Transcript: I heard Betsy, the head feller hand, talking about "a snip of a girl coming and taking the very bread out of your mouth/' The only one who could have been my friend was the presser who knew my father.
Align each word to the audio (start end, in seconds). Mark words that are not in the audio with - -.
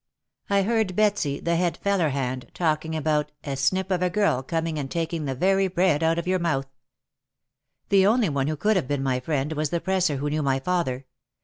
I 0.49 0.63
heard 0.63 0.95
Betsy, 0.95 1.39
the 1.39 1.57
head 1.57 1.77
feller 1.77 2.09
hand, 2.09 2.49
talking 2.55 2.95
about 2.95 3.31
"a 3.43 3.55
snip 3.55 3.91
of 3.91 4.01
a 4.01 4.09
girl 4.09 4.41
coming 4.41 4.79
and 4.79 4.89
taking 4.89 5.25
the 5.25 5.35
very 5.35 5.67
bread 5.67 6.01
out 6.01 6.17
of 6.17 6.25
your 6.25 6.39
mouth/' 6.39 6.73
The 7.89 8.07
only 8.07 8.29
one 8.29 8.47
who 8.47 8.57
could 8.57 8.77
have 8.77 8.87
been 8.87 9.03
my 9.03 9.19
friend 9.19 9.53
was 9.53 9.69
the 9.69 9.79
presser 9.79 10.15
who 10.17 10.31
knew 10.31 10.41
my 10.41 10.59
father. 10.59 11.05